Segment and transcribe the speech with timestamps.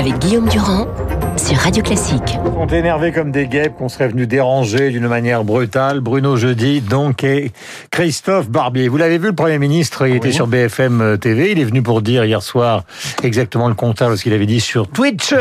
[0.00, 0.86] avec Guillaume Durand
[1.36, 2.38] sur Radio Classique.
[2.56, 6.00] On est énervé comme des guêpes, qu'on serait venu déranger d'une manière brutale.
[6.00, 7.52] Bruno Jeudi, donc, et
[7.90, 8.88] Christophe Barbier.
[8.88, 11.52] Vous l'avez vu, le Premier ministre, il était sur BFM TV.
[11.52, 12.84] Il est venu pour dire hier soir
[13.22, 15.34] exactement le contraire de ce qu'il avait dit sur Twitch,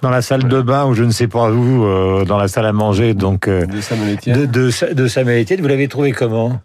[0.00, 2.64] dans la salle de bain ou je ne sais pas où, euh, dans la salle
[2.64, 4.40] à manger, donc, euh, de Samuel Etienne.
[4.40, 5.60] de, de, de Samuel Etienne.
[5.60, 6.58] Vous l'avez trouvé comment?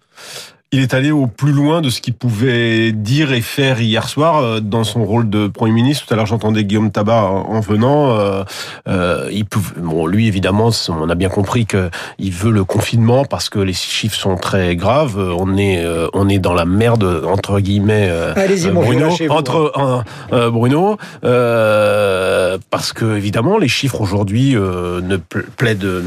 [0.75, 4.37] Il est allé au plus loin de ce qu'il pouvait dire et faire hier soir
[4.39, 6.07] euh, dans son rôle de Premier ministre.
[6.07, 8.09] Tout à l'heure, j'entendais Guillaume Tabar en venant.
[8.17, 8.43] Euh,
[8.87, 13.23] euh, il pouvait, bon, lui, évidemment, on a bien compris que il veut le confinement
[13.23, 15.15] parce que les chiffres sont très graves.
[15.37, 18.09] On est, euh, on est dans la merde entre guillemets.
[18.71, 19.31] mon Bruno, lâchez-vous.
[19.31, 19.73] entre
[20.51, 20.97] Bruno,
[22.71, 26.01] parce que évidemment, les chiffres aujourd'hui euh, ne pla- plaident.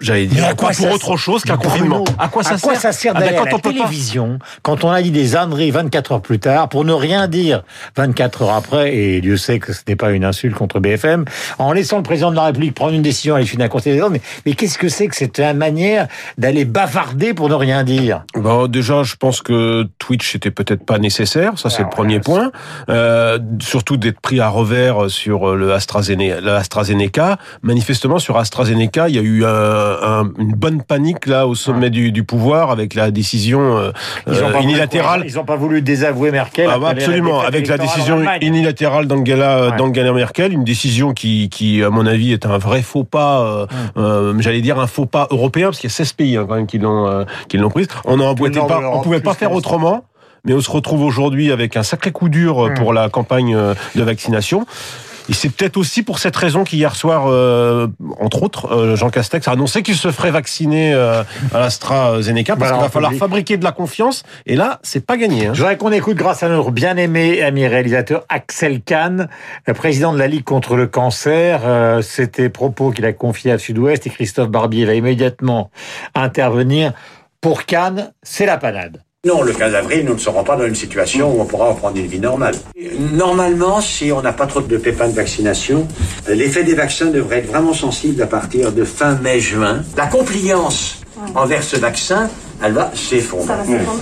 [0.00, 2.04] J'allais dire, à quoi pour autre chose qu'un confinement.
[2.20, 3.70] À quoi ça à quoi sert ça sert Ah d'aller à quand la on peut
[3.70, 7.26] pas- télévision, quand on a dit des âneries 24 heures plus tard, pour ne rien
[7.26, 7.64] dire
[7.96, 11.24] 24 heures après, et Dieu sait que ce n'est pas une insulte contre BFM,
[11.58, 14.08] en laissant le président de la République prendre une décision à l'issue d'un conseil des
[14.08, 16.06] mais, mais qu'est-ce que c'est que cette manière
[16.38, 18.22] d'aller bavarder pour ne rien dire?
[18.36, 21.58] Bon, déjà, je pense que Twitch était peut-être pas nécessaire.
[21.58, 22.52] Ça, c'est Ah, le premier ouais, point.
[22.88, 26.40] Euh, surtout d'être pris à revers sur le AstraZeneca.
[26.40, 27.38] Le AstraZeneca.
[27.62, 31.90] Manifestement, sur AstraZeneca, il y a eu un- un- une bonne panique là au sommet
[31.90, 33.90] du, du pouvoir avec la décision euh,
[34.26, 35.24] Ils ont euh, pas voulu- unilatérale.
[35.26, 36.68] Ils n'ont pas voulu désavouer Merkel.
[36.72, 39.76] Ah bah absolument, avec la décision unilatérale d'Angela Ouais.
[39.76, 43.66] d'Angela Merkel, une décision qui, qui, à mon avis, est un vrai faux pas, euh,
[43.96, 46.54] euh, j'allais dire un faux pas européen, parce qu'il y a 16 pays hein, quand
[46.56, 47.24] même qui l'ont euh,
[47.58, 47.88] l'ont prise.
[48.04, 48.16] On
[48.50, 50.04] de pas, on pouvait pas faire autrement.
[50.44, 52.74] Mais on se retrouve aujourd'hui avec un sacré coup dur euh, Mm.
[52.74, 54.66] pour la campagne euh, de vaccination.
[55.28, 57.86] Et c'est peut-être aussi pour cette raison qu'hier soir, euh,
[58.18, 62.70] entre autres, euh, Jean Castex a annoncé qu'il se ferait vacciner euh, à l'AstraZeneca parce
[62.70, 63.20] Voilà, qu'il va falloir public.
[63.20, 64.22] fabriquer de la confiance.
[64.46, 65.46] Et là, c'est pas gagné.
[65.48, 65.50] Hein.
[65.54, 69.28] Je voudrais qu'on écoute, grâce à notre bien-aimé ami réalisateur Axel Kahn,
[69.66, 71.60] le président de la Ligue contre le cancer.
[71.64, 75.70] Euh, C'était propos qu'il a confiés à Sud-Ouest et Christophe Barbier va immédiatement
[76.14, 76.92] intervenir.
[77.40, 79.02] Pour Kahn, c'est la panade.
[79.28, 81.98] Non, le 15 avril, nous ne serons pas dans une situation où on pourra reprendre
[81.98, 82.54] une vie normale.
[83.12, 85.86] Normalement, si on n'a pas trop de pépins de vaccination,
[86.26, 89.82] l'effet des vaccins devrait être vraiment sensible à partir de fin mai-juin.
[89.98, 91.02] La compliance
[91.34, 92.30] envers ce vaccin,
[92.64, 93.54] elle va s'effondrer.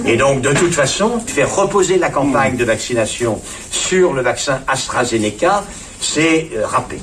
[0.04, 3.40] Et donc, de toute façon, faire reposer la campagne de vaccination
[3.72, 5.64] sur le vaccin AstraZeneca,
[6.00, 7.00] c'est euh, râpé.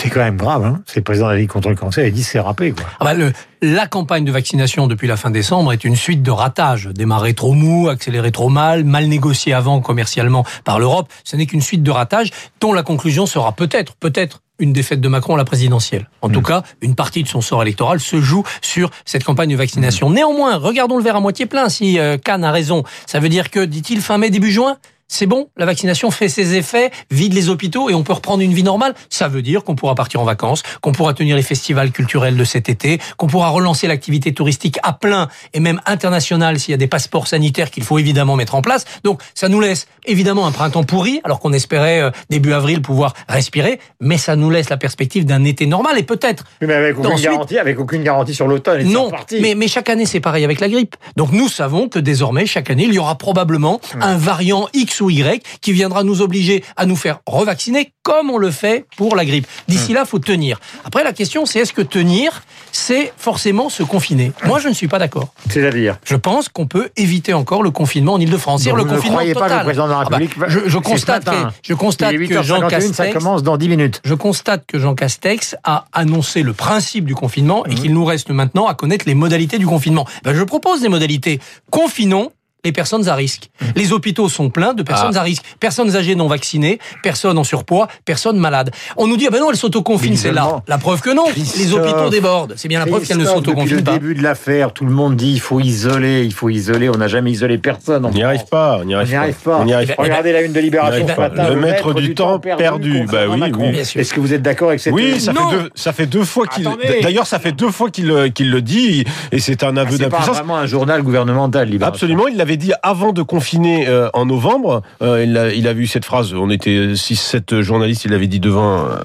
[0.00, 2.12] C'est quand même grave, hein C'est le président de la Ligue contre le cancer, il
[2.12, 2.84] dit c'est râpé, quoi.
[3.00, 3.32] Ah bah, le-
[3.62, 6.86] la campagne de vaccination depuis la fin décembre est une suite de ratages.
[6.94, 11.08] Démarré trop mou, accéléré trop mal, mal négocié avant commercialement par l'Europe.
[11.24, 15.08] Ce n'est qu'une suite de ratages dont la conclusion sera peut-être, peut-être une défaite de
[15.08, 16.08] Macron à la présidentielle.
[16.22, 19.56] En tout cas, une partie de son sort électoral se joue sur cette campagne de
[19.56, 20.10] vaccination.
[20.10, 21.68] Néanmoins, regardons le verre à moitié plein.
[21.68, 24.76] Si euh, Kahn a raison, ça veut dire que, dit-il, fin mai, début juin
[25.10, 28.52] c'est bon, la vaccination fait ses effets, vide les hôpitaux et on peut reprendre une
[28.52, 28.94] vie normale.
[29.08, 32.44] Ça veut dire qu'on pourra partir en vacances, qu'on pourra tenir les festivals culturels de
[32.44, 36.78] cet été, qu'on pourra relancer l'activité touristique à plein et même internationale s'il y a
[36.78, 38.84] des passeports sanitaires qu'il faut évidemment mettre en place.
[39.02, 43.14] Donc ça nous laisse évidemment un printemps pourri, alors qu'on espérait euh, début avril pouvoir
[43.28, 47.12] respirer, mais ça nous laisse la perspective d'un été normal et peut-être mais avec aucune
[47.12, 48.82] Ensuite- garantie, avec aucune garantie sur l'automne.
[48.84, 49.10] non,
[49.40, 50.96] mais, mais chaque année c'est pareil avec la grippe.
[51.16, 55.10] Donc nous savons que désormais chaque année il y aura probablement un variant X ou
[55.10, 59.24] Y qui viendra nous obliger à nous faire revacciner comme on le fait pour la
[59.24, 59.46] grippe.
[59.68, 60.58] D'ici là, faut tenir.
[60.84, 62.42] Après la question c'est est-ce que tenir
[62.72, 64.32] c'est forcément se confiner?
[64.44, 65.28] Moi je ne suis pas d'accord.
[65.50, 65.98] C'est-à-dire?
[66.04, 68.64] Je pense qu'on peut éviter encore le confinement en Ile-de-France.
[68.66, 69.50] Le vous ne croyez pas total.
[69.56, 71.30] que le président de la Ah bah, République je, je constate que
[71.62, 74.00] je constate que Jean 8h51, ça Castex commence dans 10 minutes.
[74.04, 77.72] je constate que Jean Castex a annoncé le principe du confinement Mhm.
[77.72, 80.06] et qu'il nous reste maintenant à connaître les modalités du confinement.
[80.24, 81.40] Ben, je propose des modalités.
[81.70, 82.30] Confinons
[82.64, 83.50] les personnes à risque.
[83.60, 83.68] Mhm.
[83.76, 85.20] Les hôpitaux sont pleins de personnes Ah.
[85.20, 85.42] à risque.
[85.60, 88.70] Personnes âgées non vaccinées, personnes en surpoids, personnes malades.
[88.96, 90.62] On nous dit, ah ben non, elles s'autoconfinent, c'est là.
[90.66, 91.24] La preuve que non.
[91.36, 92.54] Les hôpitaux débordent.
[92.56, 93.92] C'est bien la preuve qu'elles ne Christophe, Depuis s'autoconfinent le pas.
[93.92, 96.88] début de l'affaire, tout le monde dit il faut isoler, il faut isoler.
[96.88, 98.04] On n'a jamais isolé personne.
[98.04, 99.58] en On n'y arrive pas, on n'y On arrive, n'y arrive pas.
[99.60, 100.02] On n'y arrive Eh pas.
[100.02, 101.28] Regardez la une de Libération ce pas.
[101.28, 101.48] matin.
[101.50, 103.04] Le maître du temps perdu.
[103.10, 103.78] Bah concernant oui, oui.
[104.00, 106.46] Est-ce que vous êtes d'accord avec cette Oui, ça fait, deux, ça fait deux fois
[106.46, 106.68] qu'il.
[107.02, 109.92] D'ailleurs, ça fait deux fois qu'il le- qu'il le dit, et c'est un Ah, aveu
[109.96, 110.36] C'est pas d'impuissance.
[110.36, 111.94] vraiment un journal gouvernemental, Libération.
[111.94, 114.82] Absolument, il l'avait dit avant de confiner euh, en novembre.
[115.00, 116.34] Euh, il, a, il a vu cette phrase.
[116.34, 118.04] On était 6-7 journalistes.
[118.04, 118.80] Il l'avait dit devant.
[118.86, 118.96] euh,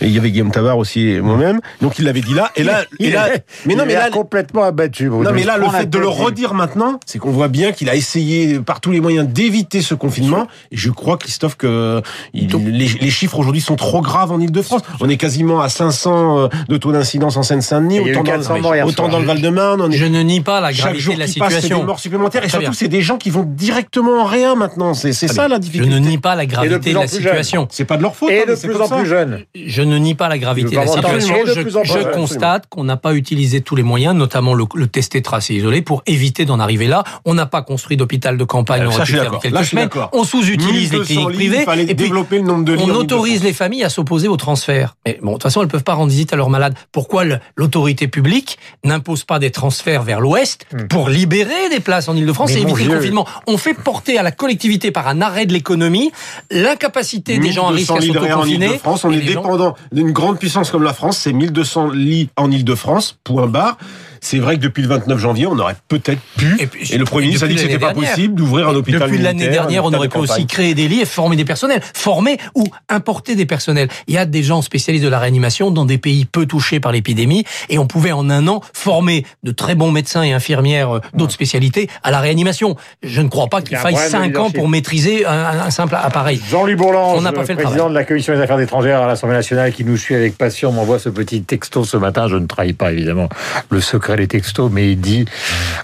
[0.00, 1.60] et il y avait Guillaume Tabar aussi et moi-même.
[1.80, 2.50] Donc il l'avait dit là.
[2.56, 5.08] Et là, Il et là est- mais non, il mais est là, complètement abattu.
[5.08, 5.24] Bruno.
[5.24, 7.94] non, mais là, le fait de le redire maintenant, c'est qu'on voit bien qu'il a
[7.94, 10.46] essayé par tous les moyens d'éviter ce confinement.
[10.72, 12.02] Et je crois, Christophe, que
[12.34, 14.82] il- les, les chiffres aujourd'hui sont trop graves en Ile-de-France.
[15.00, 19.08] On est quasiment à 500 euh, de taux d'incidence en Seine-Saint-Denis, autant, 400 dans, autant
[19.08, 19.92] dans le Val-de-Marne.
[19.92, 21.84] Je ne nie pas la gravité de la qui passe, des situation.
[21.84, 22.44] morts supplémentaires.
[22.44, 22.66] Et surtout.
[22.86, 24.94] C'est des gens qui vont directement en rien maintenant.
[24.94, 25.92] C'est c'est ça la Je difficulté.
[25.92, 27.66] ne nie pas la gravité de la situation.
[27.68, 28.30] C'est pas de leur faute.
[28.30, 28.96] Et hein, de plus en ça.
[28.98, 29.40] plus jeunes.
[29.56, 31.34] Je ne nie pas la gravité de la situation.
[31.44, 34.66] De Je, plus en je constate qu'on n'a pas utilisé tous les moyens, notamment le,
[34.76, 37.02] le tester, tracer, isoler, pour éviter d'en arriver là.
[37.24, 38.82] On n'a pas construit d'hôpital de campagne.
[38.84, 39.76] Ah, on ça, je suis quelques Là, je.
[40.12, 41.56] On sous-utilise les 1200 cliniques privées.
[41.58, 42.84] Il fallait et puis, développer le nombre de lits.
[42.86, 44.94] on autorise les familles à s'opposer au transfert.
[45.04, 46.74] Mais bon, de toute façon, elles peuvent pas rendre visite à leurs malades.
[46.92, 47.24] Pourquoi
[47.56, 52.60] l'autorité publique n'impose pas des transferts vers l'Ouest pour libérer des places en Ile-de-France et
[52.60, 56.10] éviter confinement On fait porter à la collectivité par un arrêt de l'économie
[56.50, 58.66] l'incapacité des gens à risque 1200 à s'autoconfiner.
[58.66, 59.04] Ile-de-France.
[59.04, 61.18] On est gens- dépendant d'une grande puissance comme la France.
[61.18, 63.18] C'est 1200 lits en Ile-de-France.
[63.24, 63.76] Point barre.
[64.20, 66.56] C'est vrai que depuis le 29 janvier, on aurait peut-être pu.
[66.90, 69.48] Et le Premier ministre a dit que c'était pas possible d'ouvrir un hôpital Depuis l'année
[69.48, 71.80] dernière, on aurait pu aussi créer des lits et former des personnels.
[71.94, 73.88] Former ou importer des personnels.
[74.06, 76.92] Il y a des gens spécialistes de la réanimation dans des pays peu touchés par
[76.92, 81.00] l'épidémie et on pouvait en un an former de très bons médecins et infirmières euh,
[81.14, 82.76] d'autres spécialités à la réanimation.
[83.02, 85.32] Je ne crois pas qu'il faille cinq ans pour maîtriser un,
[85.66, 86.40] un simple appareil.
[86.50, 87.94] Jean-Louis Bourlange, On n'a pas fait le président travail.
[87.94, 90.98] de la Commission des affaires étrangères à l'Assemblée nationale, qui nous suit avec passion, m'envoie
[90.98, 92.28] ce petit texto ce matin.
[92.28, 93.28] Je ne trahis pas évidemment
[93.70, 95.24] le secret des textos, mais il dit,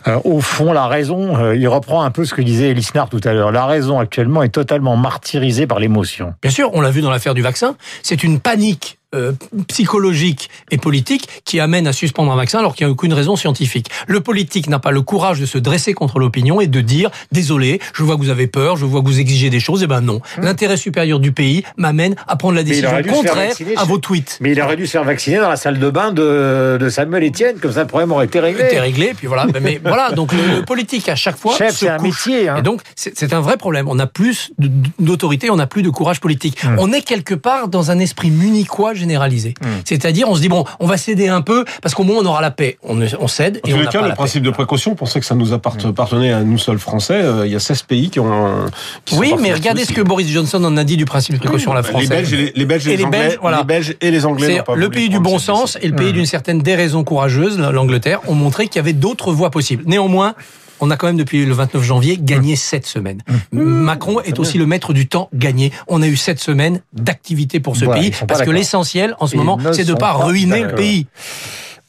[0.06, 3.20] euh, au fond, la raison, euh, il reprend un peu ce que disait Elisnar tout
[3.24, 6.34] à l'heure, la raison actuellement est totalement martyrisée par l'émotion.
[6.42, 9.32] Bien sûr, on l'a vu dans l'affaire du vaccin, c'est une panique euh,
[9.68, 13.36] psychologique et politique qui amène à suspendre un vaccin alors qu'il n'y a aucune raison
[13.36, 13.88] scientifique.
[14.06, 17.80] Le politique n'a pas le courage de se dresser contre l'opinion et de dire désolé,
[17.94, 20.00] je vois que vous avez peur, je vois que vous exigez des choses, et ben
[20.00, 20.20] non.
[20.38, 24.38] L'intérêt supérieur du pays m'amène à prendre la décision contraire vacciner à vos tweets.
[24.40, 27.24] Mais il aurait dû se faire vacciner dans la salle de bain de, de Samuel
[27.24, 28.64] Etienne, comme ça le problème aurait été réglé.
[28.64, 29.46] C'était réglé, puis voilà.
[29.60, 32.48] Mais voilà, donc le, le politique à chaque fois Chef, c'est un métier.
[32.48, 32.56] Hein.
[32.58, 33.86] Et donc, c'est un vrai problème.
[33.88, 34.52] On a plus
[34.98, 36.64] d'autorité, on n'a plus de courage politique.
[36.64, 36.76] Hum.
[36.78, 39.54] On est quelque part dans un esprit munichois généralisé.
[39.62, 39.68] Hum.
[39.84, 42.40] C'est-à-dire, on se dit, bon, on va céder un peu, parce qu'au moins on aura
[42.40, 42.78] la paix.
[42.82, 44.48] On, on cède En et tous on les n'a cas, pas le la principe paix.
[44.48, 47.20] de précaution, on pensait que ça nous appart- appartenait à nous seuls Français.
[47.22, 48.66] Euh, Il y a 16 pays qui ont.
[49.04, 51.72] qui Oui, mais regardez ce que Boris Johnson en a dit du principe de précaution
[51.72, 52.08] à la Les française.
[52.08, 53.58] Belges et les, les Belges et Et les, les Anglais, Belges, voilà.
[53.58, 55.94] les Belges et les Anglais C'est n'ont pas le pays du bon sens et le
[55.96, 59.82] pays d'une certaine déraison courageuse, l'Angleterre, ont montré qu'il y avait d'autres voies possibles.
[59.86, 60.34] Néanmoins,
[60.82, 63.22] on a quand même depuis le 29 janvier gagné sept semaines.
[63.52, 65.72] Macron est aussi le maître du temps gagné.
[65.86, 69.36] On a eu sept semaines d'activité pour ce Voilà, pays parce que l'essentiel en ce
[69.36, 71.06] moment, ne c'est de sont pas ruiner le pays.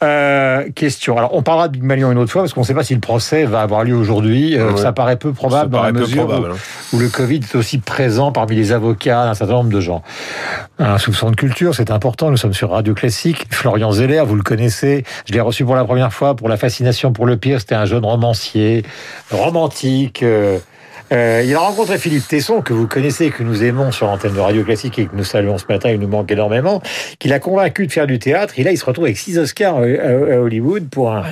[0.04, 1.16] Euh, question.
[1.18, 2.94] Alors, on parlera de Big Malion une autre fois parce qu'on ne sait pas si
[2.94, 4.56] le procès va avoir lieu aujourd'hui.
[4.58, 4.80] Euh, Ouais.
[4.80, 6.58] Ça paraît peu probable dans la mesure probable, où, hein.
[6.92, 10.02] où le Covid est aussi présent parmi les avocats d'un certain nombre de gens.
[10.78, 12.30] Un soupçon de culture, c'est important.
[12.30, 13.46] Nous sommes sur Radio Classique.
[13.50, 15.04] Florian Zeller, vous le connaissez.
[15.26, 17.60] Je l'ai reçu pour la première fois pour la fascination pour le pire.
[17.60, 18.84] C'était un jeune romancier,
[19.30, 20.22] romantique.
[20.22, 20.58] euh,
[21.12, 24.40] euh, il a rencontré Philippe Tesson, que vous connaissez, que nous aimons sur l'antenne de
[24.40, 26.82] Radio Classique et que nous saluons ce matin, il nous manque énormément,
[27.18, 28.54] qu'il a convaincu de faire du théâtre.
[28.56, 31.24] Et là, il se retrouve avec six Oscars euh, à, à Hollywood pour un,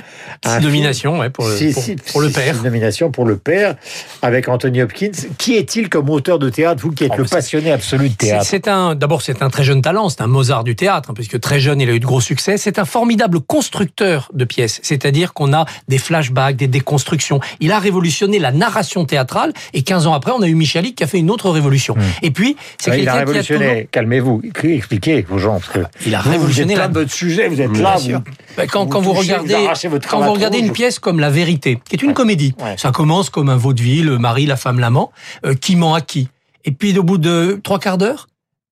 [0.45, 2.55] Six nominations ouais, pour, le, Six- pour, six- pour le six- père.
[2.55, 3.75] six nominations pour le père,
[4.21, 5.11] avec Anthony Hopkins.
[5.37, 8.45] Qui est-il comme auteur de théâtre, vous qui êtes Oh, le passionné absolu de théâtre
[8.45, 11.39] C'est un, d'abord, c'est un très jeune talent, c'est un Mozart du théâtre, hein, puisque
[11.39, 12.57] très jeune, il a eu de gros succès.
[12.57, 17.39] C'est un formidable constructeur de pièces, c'est-à-dire qu'on a des flashbacks, des déconstructions.
[17.59, 21.03] Il a révolutionné la narration théâtrale, et 15 ans après, on a eu Michalik qui
[21.03, 21.95] a fait une autre révolution.
[22.21, 23.59] Et puis, c'est Ouais, il a quelqu'un qui a toujours...
[23.59, 23.87] révolutionné.
[23.91, 24.41] Calmez-vous.
[24.63, 25.59] Expliquez aux gens.
[25.59, 27.47] Parce que Il a vous, révolutionné vous êtes la- plein de sujet.
[27.47, 27.95] Vous êtes là.
[27.97, 28.11] vous-
[28.57, 29.55] Ben, quand, vous quand vous touchez, regardez,
[29.85, 30.67] vous votre quand vous regardez rouge.
[30.67, 32.75] une pièce comme La Vérité, qui est une comédie, Ouais.
[32.77, 35.11] ça commence comme un vaudeville, le mari, la femme, l'amant,
[35.45, 36.27] euh, qui ment à qui?
[36.65, 38.27] Et puis au bout de trois quarts d'heure,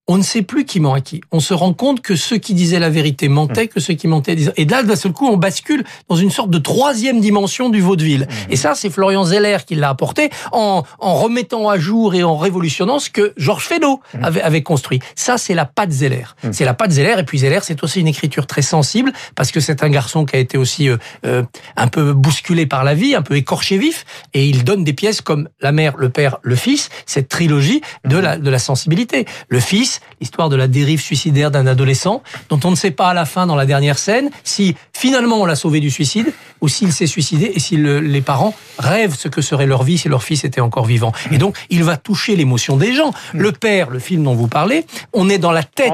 [0.08, 1.20] on ne sait plus qui ment à qui.
[1.30, 4.34] On se rend compte que ceux qui disaient la vérité mentaient, que ceux qui mentaient
[4.34, 4.52] disaient...
[4.56, 8.26] Et là, d'un seul coup, on bascule dans une sorte de troisième dimension du vaudeville.
[8.50, 12.36] Et ça, c'est Florian Zeller qui l'a apporté en, en remettant à jour et en
[12.36, 14.98] révolutionnant ce que Georges Feydeau avait, avait construit.
[15.14, 16.24] Ça, c'est la patte Zeller.
[16.50, 17.14] C'est la patte Zeller.
[17.18, 20.34] Et puis Zeller, c'est aussi une écriture très sensible parce que c'est un garçon qui
[20.34, 21.44] a été aussi euh, euh,
[21.76, 24.04] un peu bousculé par la vie, un peu écorché vif.
[24.34, 28.16] Et il donne des pièces comme La mère, le père, le fils, cette trilogie de
[28.16, 29.26] la, de la sensibilité.
[29.48, 33.14] Le fils, l'histoire de la dérive suicidaire d'un adolescent dont on ne sait pas à
[33.14, 36.92] la fin dans la dernière scène si finalement on l'a sauvé du suicide ou s'il
[36.92, 40.22] s'est suicidé et si le- les parents rêvent ce que serait leur vie si leur
[40.22, 41.12] fils était encore vivant.
[41.30, 43.12] Et donc, il va toucher l'émotion des gens.
[43.34, 45.90] Le père, le film dont vous parlez, on est dans la tête.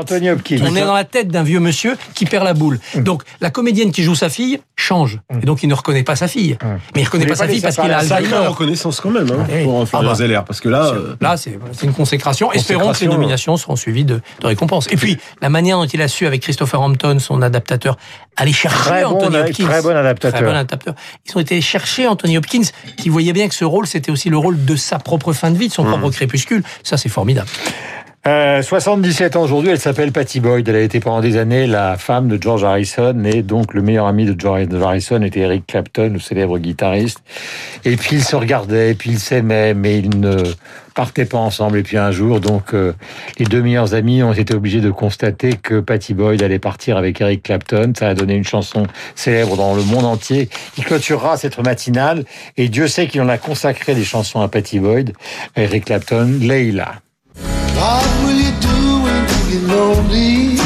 [0.62, 2.78] On est dans la tête d'un vieux monsieur qui perd la boule.
[2.96, 5.18] Donc, la comédienne qui joue sa fille change.
[5.42, 6.56] Et donc, il ne reconnaît pas sa fille.
[6.94, 8.46] Mais il reconnaît Vous pas sa fille parce qu'il a Alzheimer.
[8.46, 10.14] reconnaissance quand même hein, pour Florian Ah bah.
[10.14, 12.52] Zeller, parce que là, euh, Là, c'est c'est une consécration.
[12.52, 14.86] Espérons que les Consécration, nominations seront suivies de, de récompenses.
[14.92, 17.96] Et puis, la manière dont il a su, avec Christopher Hampton, son adaptateur,
[18.36, 19.64] aller chercher Très bon, Anthony Hopkins.
[19.66, 20.38] très bon adaptateur.
[20.40, 20.94] Très bon adaptateur.
[21.26, 22.62] Ils ont été chercher Anthony Hopkins,
[22.96, 25.58] qui voyait bien que ce rôle, c'était aussi le rôle de sa propre fin de
[25.58, 26.62] vie, de son propre crépuscule.
[26.84, 27.48] Ça, c'est formidable.
[28.26, 30.68] Euh, 77 ans aujourd'hui, elle s'appelle Patty Boyd.
[30.68, 34.06] Elle a été pendant des années la femme de George Harrison et donc le meilleur
[34.06, 37.22] ami de George Harrison était Eric Clapton, le célèbre guitariste.
[37.84, 40.36] Et puis ils se regardaient, et puis ils s'aimaient, mais ils ne
[40.94, 41.78] partaient pas ensemble.
[41.78, 42.92] Et puis un jour, donc euh,
[43.38, 47.20] les deux meilleurs amis ont été obligés de constater que Patty Boyd allait partir avec
[47.20, 47.92] Eric Clapton.
[47.96, 48.82] Ça a donné une chanson
[49.14, 52.24] célèbre dans le monde entier qui clôturera cette matinale.
[52.56, 55.12] Et Dieu sait qu'il en a consacré des chansons à Patty Boyd,
[55.56, 56.96] Eric Clapton, Leila.
[57.78, 60.58] What will you do when you get lonely?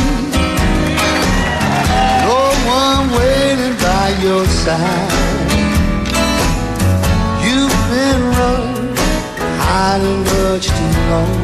[2.25, 5.13] No one waiting by your side.
[7.45, 8.97] You've been running,
[9.61, 11.41] hiding much too long.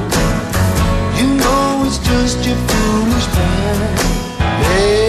[1.18, 5.07] You know it's just your foolish pride.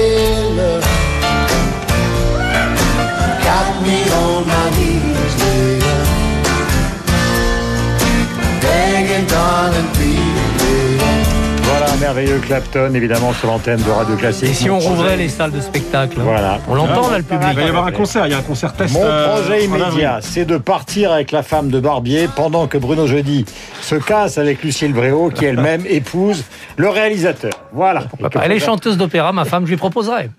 [12.00, 14.50] Merveilleux Clapton, évidemment, sur l'antenne de Radio Classique.
[14.50, 16.60] Et si on rouvrait les salles de spectacle Voilà.
[16.68, 17.68] On l'entend là, le Il va y public.
[17.70, 18.94] avoir un concert, il y a un concert test.
[18.94, 23.06] Mon euh, projet immédiat, c'est de partir avec la femme de Barbier pendant que Bruno
[23.08, 23.46] Jeudi
[23.82, 26.44] se casse avec Lucille Bréau, qui elle-même épouse
[26.78, 27.52] le réalisateur.
[27.74, 28.04] Voilà.
[28.42, 30.30] Elle est chanteuse d'opéra, ma femme, je lui proposerai.